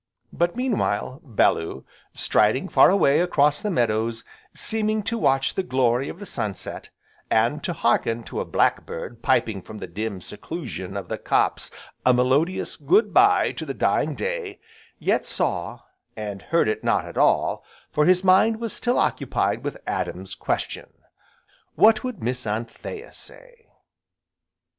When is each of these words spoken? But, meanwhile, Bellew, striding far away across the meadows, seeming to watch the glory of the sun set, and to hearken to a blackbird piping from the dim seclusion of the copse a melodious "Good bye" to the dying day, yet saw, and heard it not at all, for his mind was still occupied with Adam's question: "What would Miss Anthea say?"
But, 0.33 0.55
meanwhile, 0.55 1.21
Bellew, 1.23 1.85
striding 2.15 2.67
far 2.69 2.89
away 2.89 3.19
across 3.19 3.61
the 3.61 3.69
meadows, 3.69 4.23
seeming 4.51 5.03
to 5.03 5.15
watch 5.15 5.53
the 5.53 5.61
glory 5.61 6.09
of 6.09 6.17
the 6.17 6.25
sun 6.25 6.55
set, 6.55 6.89
and 7.29 7.63
to 7.63 7.71
hearken 7.71 8.23
to 8.23 8.39
a 8.39 8.45
blackbird 8.45 9.21
piping 9.21 9.61
from 9.61 9.77
the 9.77 9.85
dim 9.85 10.19
seclusion 10.19 10.97
of 10.97 11.07
the 11.07 11.19
copse 11.19 11.69
a 12.03 12.15
melodious 12.15 12.77
"Good 12.77 13.13
bye" 13.13 13.51
to 13.51 13.63
the 13.63 13.75
dying 13.75 14.15
day, 14.15 14.59
yet 14.97 15.27
saw, 15.27 15.81
and 16.17 16.41
heard 16.41 16.67
it 16.67 16.83
not 16.83 17.05
at 17.05 17.15
all, 17.15 17.63
for 17.91 18.05
his 18.07 18.23
mind 18.23 18.59
was 18.59 18.73
still 18.73 18.97
occupied 18.97 19.63
with 19.63 19.77
Adam's 19.85 20.33
question: 20.33 20.89
"What 21.75 22.03
would 22.03 22.23
Miss 22.23 22.47
Anthea 22.47 23.13
say?" 23.13 23.67